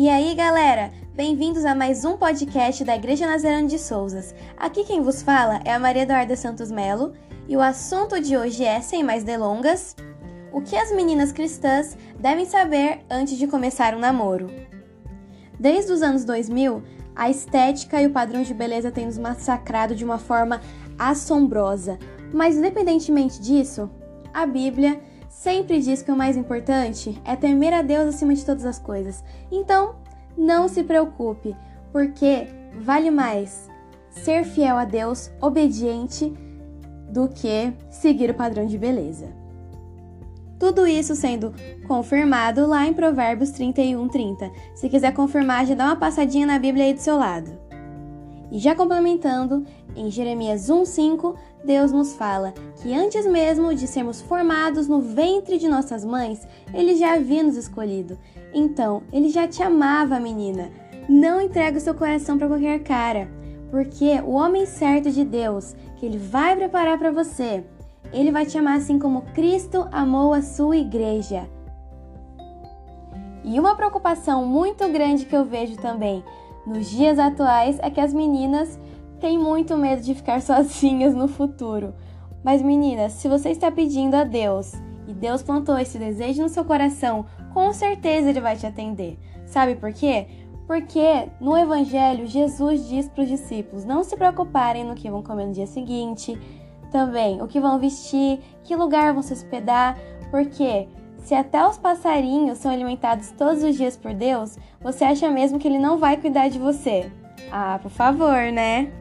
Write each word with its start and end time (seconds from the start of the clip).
E 0.00 0.08
aí, 0.08 0.34
galera? 0.34 0.90
Bem-vindos 1.14 1.62
a 1.66 1.74
mais 1.74 2.06
um 2.06 2.16
podcast 2.16 2.82
da 2.84 2.96
Igreja 2.96 3.26
Nazareno 3.26 3.68
de 3.68 3.78
Souzas. 3.78 4.34
Aqui 4.56 4.82
quem 4.82 5.02
vos 5.02 5.20
fala 5.20 5.60
é 5.62 5.74
a 5.74 5.78
Maria 5.78 6.04
Eduarda 6.04 6.34
Santos 6.36 6.70
Melo 6.70 7.12
e 7.46 7.54
o 7.54 7.60
assunto 7.60 8.18
de 8.18 8.34
hoje 8.34 8.64
é, 8.64 8.80
sem 8.80 9.04
mais 9.04 9.24
delongas, 9.24 9.94
o 10.54 10.62
que 10.62 10.74
as 10.74 10.90
meninas 10.90 11.32
cristãs 11.32 11.98
devem 12.18 12.46
saber 12.46 13.00
antes 13.10 13.36
de 13.36 13.46
começar 13.46 13.94
um 13.94 13.98
namoro. 13.98 14.46
Desde 15.58 15.92
os 15.92 16.00
anos 16.00 16.24
2000, 16.24 16.82
a 17.14 17.28
estética 17.28 18.00
e 18.00 18.06
o 18.06 18.10
padrão 18.10 18.40
de 18.40 18.54
beleza 18.54 18.90
têm 18.90 19.04
nos 19.04 19.18
massacrado 19.18 19.94
de 19.94 20.02
uma 20.02 20.16
forma 20.16 20.62
assombrosa. 20.98 21.98
Mas, 22.32 22.56
independentemente 22.56 23.38
disso, 23.38 23.90
a 24.32 24.46
Bíblia 24.46 24.98
sempre 25.40 25.80
diz 25.80 26.02
que 26.02 26.12
o 26.12 26.16
mais 26.16 26.36
importante 26.36 27.18
é 27.24 27.34
temer 27.34 27.72
a 27.72 27.80
Deus 27.80 28.14
acima 28.14 28.34
de 28.34 28.44
todas 28.44 28.66
as 28.66 28.78
coisas. 28.78 29.24
Então, 29.50 29.94
não 30.36 30.68
se 30.68 30.84
preocupe, 30.84 31.56
porque 31.90 32.46
vale 32.78 33.10
mais 33.10 33.66
ser 34.10 34.44
fiel 34.44 34.76
a 34.76 34.84
Deus, 34.84 35.30
obediente, 35.40 36.30
do 37.08 37.26
que 37.26 37.72
seguir 37.88 38.30
o 38.30 38.34
padrão 38.34 38.66
de 38.66 38.76
beleza. 38.76 39.28
Tudo 40.58 40.86
isso 40.86 41.16
sendo 41.16 41.54
confirmado 41.88 42.66
lá 42.66 42.86
em 42.86 42.92
Provérbios 42.92 43.50
31, 43.50 44.08
30. 44.08 44.50
Se 44.74 44.90
quiser 44.90 45.14
confirmar, 45.14 45.64
já 45.64 45.74
dá 45.74 45.86
uma 45.86 45.96
passadinha 45.96 46.46
na 46.46 46.58
Bíblia 46.58 46.84
aí 46.84 46.92
do 46.92 47.00
seu 47.00 47.16
lado. 47.16 47.69
E 48.50 48.58
já 48.58 48.74
complementando, 48.74 49.64
em 49.94 50.10
Jeremias 50.10 50.68
1,5, 50.68 51.36
Deus 51.64 51.92
nos 51.92 52.14
fala 52.14 52.52
que 52.82 52.92
antes 52.92 53.26
mesmo 53.26 53.74
de 53.74 53.86
sermos 53.86 54.20
formados 54.20 54.88
no 54.88 55.00
ventre 55.00 55.58
de 55.58 55.68
nossas 55.68 56.04
mães, 56.04 56.46
Ele 56.74 56.96
já 56.96 57.14
havia 57.14 57.42
nos 57.42 57.56
escolhido. 57.56 58.18
Então, 58.52 59.02
Ele 59.12 59.28
já 59.28 59.46
te 59.46 59.62
amava, 59.62 60.18
menina. 60.18 60.70
Não 61.08 61.40
entregue 61.40 61.78
o 61.78 61.80
seu 61.80 61.94
coração 61.94 62.38
para 62.38 62.48
qualquer 62.48 62.80
cara, 62.80 63.28
porque 63.70 64.20
o 64.24 64.32
homem 64.32 64.66
certo 64.66 65.10
de 65.10 65.24
Deus, 65.24 65.74
que 65.96 66.06
Ele 66.06 66.18
vai 66.18 66.56
preparar 66.56 66.98
para 66.98 67.12
você, 67.12 67.64
Ele 68.12 68.32
vai 68.32 68.46
te 68.46 68.58
amar 68.58 68.78
assim 68.78 68.98
como 68.98 69.22
Cristo 69.34 69.88
amou 69.92 70.32
a 70.32 70.42
sua 70.42 70.76
igreja. 70.76 71.48
E 73.44 73.58
uma 73.58 73.74
preocupação 73.74 74.44
muito 74.44 74.86
grande 74.88 75.24
que 75.24 75.34
eu 75.34 75.44
vejo 75.44 75.76
também 75.76 76.22
nos 76.66 76.88
dias 76.90 77.18
atuais 77.18 77.78
é 77.80 77.90
que 77.90 78.00
as 78.00 78.12
meninas 78.12 78.78
têm 79.18 79.38
muito 79.38 79.76
medo 79.76 80.02
de 80.02 80.14
ficar 80.14 80.40
sozinhas 80.42 81.14
no 81.14 81.28
futuro. 81.28 81.94
Mas 82.42 82.62
meninas, 82.62 83.12
se 83.12 83.28
você 83.28 83.50
está 83.50 83.70
pedindo 83.70 84.14
a 84.14 84.24
Deus 84.24 84.72
e 85.06 85.12
Deus 85.12 85.42
plantou 85.42 85.78
esse 85.78 85.98
desejo 85.98 86.42
no 86.42 86.48
seu 86.48 86.64
coração, 86.64 87.26
com 87.52 87.72
certeza 87.72 88.30
ele 88.30 88.40
vai 88.40 88.56
te 88.56 88.66
atender. 88.66 89.18
Sabe 89.44 89.74
por 89.74 89.92
quê? 89.92 90.26
Porque 90.66 91.28
no 91.40 91.56
Evangelho 91.56 92.26
Jesus 92.26 92.88
diz 92.88 93.08
para 93.08 93.24
os 93.24 93.28
discípulos 93.28 93.84
não 93.84 94.04
se 94.04 94.16
preocuparem 94.16 94.84
no 94.84 94.94
que 94.94 95.10
vão 95.10 95.22
comer 95.22 95.46
no 95.46 95.52
dia 95.52 95.66
seguinte, 95.66 96.38
também 96.90 97.42
o 97.42 97.48
que 97.48 97.60
vão 97.60 97.78
vestir, 97.78 98.40
que 98.62 98.76
lugar 98.76 99.12
vão 99.12 99.22
se 99.22 99.32
hospedar, 99.32 99.98
porque 100.30 100.88
se 101.22 101.34
até 101.34 101.66
os 101.66 101.78
passarinhos 101.78 102.58
são 102.58 102.70
alimentados 102.70 103.30
todos 103.32 103.62
os 103.62 103.76
dias 103.76 103.96
por 103.96 104.14
Deus, 104.14 104.58
você 104.80 105.04
acha 105.04 105.30
mesmo 105.30 105.58
que 105.58 105.68
ele 105.68 105.78
não 105.78 105.98
vai 105.98 106.16
cuidar 106.16 106.48
de 106.48 106.58
você? 106.58 107.10
Ah, 107.50 107.78
por 107.82 107.90
favor, 107.90 108.52
né? 108.52 108.92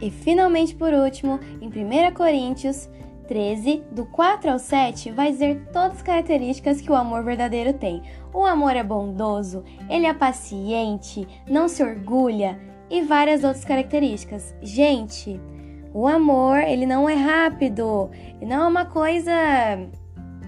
E 0.00 0.10
finalmente, 0.10 0.74
por 0.74 0.92
último, 0.92 1.38
em 1.60 1.68
1 1.68 2.14
Coríntios 2.14 2.88
13, 3.28 3.84
do 3.92 4.06
4 4.06 4.50
ao 4.50 4.58
7, 4.58 5.12
vai 5.12 5.30
dizer 5.30 5.68
todas 5.72 5.98
as 5.98 6.02
características 6.02 6.80
que 6.80 6.90
o 6.90 6.96
amor 6.96 7.22
verdadeiro 7.22 7.72
tem. 7.72 8.02
O 8.34 8.44
amor 8.44 8.74
é 8.74 8.82
bondoso, 8.82 9.62
ele 9.88 10.06
é 10.06 10.14
paciente, 10.14 11.28
não 11.48 11.68
se 11.68 11.82
orgulha 11.82 12.58
e 12.90 13.02
várias 13.02 13.44
outras 13.44 13.64
características. 13.64 14.54
Gente, 14.60 15.40
o 15.94 16.08
amor, 16.08 16.58
ele 16.58 16.86
não 16.86 17.08
é 17.08 17.14
rápido, 17.14 18.10
não 18.40 18.64
é 18.64 18.66
uma 18.66 18.84
coisa 18.84 19.32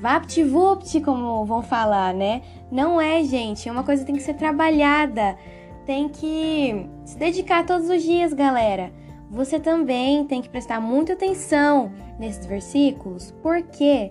vapt-vupt, 0.00 1.00
como 1.00 1.44
vão 1.44 1.62
falar, 1.62 2.14
né? 2.14 2.42
Não 2.70 3.00
é, 3.00 3.22
gente. 3.24 3.68
É 3.68 3.72
uma 3.72 3.84
coisa 3.84 4.02
que 4.02 4.06
tem 4.06 4.16
que 4.16 4.22
ser 4.22 4.34
trabalhada. 4.34 5.36
Tem 5.84 6.08
que 6.08 6.86
se 7.04 7.16
dedicar 7.16 7.64
todos 7.64 7.88
os 7.88 8.02
dias, 8.02 8.32
galera. 8.32 8.92
Você 9.30 9.58
também 9.60 10.24
tem 10.24 10.40
que 10.40 10.48
prestar 10.48 10.80
muita 10.80 11.12
atenção 11.12 11.92
nesses 12.18 12.46
versículos, 12.46 13.30
porque 13.42 14.10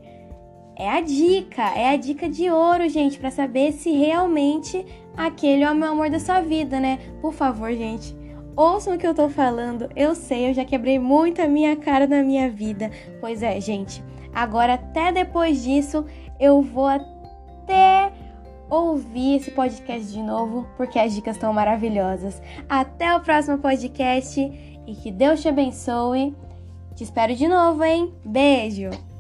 é 0.76 0.90
a 0.90 1.02
dica, 1.02 1.64
é 1.76 1.90
a 1.90 1.98
dica 1.98 2.30
de 2.30 2.52
ouro, 2.52 2.88
gente, 2.88 3.18
para 3.18 3.32
saber 3.32 3.72
se 3.72 3.92
realmente 3.92 4.86
aquele 5.16 5.64
é 5.64 5.72
o 5.72 5.76
meu 5.76 5.90
amor 5.90 6.10
da 6.10 6.20
sua 6.20 6.40
vida, 6.40 6.80
né? 6.80 7.00
Por 7.20 7.34
favor, 7.34 7.74
gente, 7.74 8.16
ouçam 8.56 8.94
o 8.94 8.98
que 8.98 9.08
eu 9.08 9.16
tô 9.16 9.28
falando. 9.28 9.90
Eu 9.96 10.14
sei, 10.14 10.50
eu 10.50 10.54
já 10.54 10.64
quebrei 10.64 11.00
muito 11.00 11.42
a 11.42 11.48
minha 11.48 11.76
cara 11.76 12.06
na 12.06 12.22
minha 12.22 12.48
vida. 12.48 12.92
Pois 13.20 13.42
é, 13.42 13.60
gente. 13.60 14.04
Agora, 14.34 14.76
até 14.76 15.12
depois 15.12 15.64
disso, 15.64 16.06
eu 16.40 16.62
vou 16.62 16.88
até 16.88 18.12
ouvir 18.70 19.38
esse 19.38 19.52
podcast 19.52 20.12
de 20.12 20.22
novo, 20.22 20.68
porque 20.78 21.00
as 21.00 21.14
dicas 21.14 21.36
estão 21.36 21.54
maravilhosas. 21.54 22.42
Até 22.68 23.16
o 23.16 23.22
próximo 23.22 23.58
podcast 23.58 24.40
e 24.88 24.96
que 24.96 25.12
Deus 25.12 25.42
te 25.42 25.48
abençoe. 25.48 26.36
Te 26.96 27.04
espero 27.04 27.36
de 27.36 27.48
novo, 27.48 27.84
hein? 27.84 28.14
Beijo! 28.26 29.17